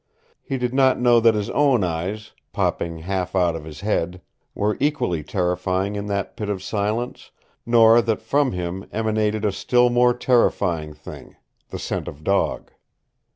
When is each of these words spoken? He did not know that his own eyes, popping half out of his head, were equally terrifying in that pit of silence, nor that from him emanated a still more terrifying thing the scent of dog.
He 0.41 0.57
did 0.57 0.73
not 0.73 0.99
know 0.99 1.19
that 1.19 1.35
his 1.35 1.51
own 1.51 1.83
eyes, 1.83 2.31
popping 2.53 2.97
half 3.05 3.35
out 3.35 3.55
of 3.55 3.65
his 3.65 3.81
head, 3.81 4.19
were 4.55 4.75
equally 4.79 5.21
terrifying 5.23 5.95
in 5.95 6.07
that 6.07 6.35
pit 6.35 6.49
of 6.49 6.63
silence, 6.63 7.29
nor 7.67 8.01
that 8.01 8.19
from 8.19 8.51
him 8.51 8.87
emanated 8.91 9.45
a 9.45 9.51
still 9.51 9.91
more 9.91 10.15
terrifying 10.15 10.95
thing 10.95 11.35
the 11.69 11.77
scent 11.77 12.07
of 12.07 12.23
dog. 12.23 12.71